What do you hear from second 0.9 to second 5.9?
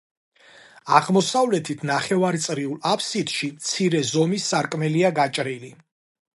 აღმოსავლეთით ნახევარწრიულ აფსიდში მცირე ზომის სარკმელია გაჭრილი.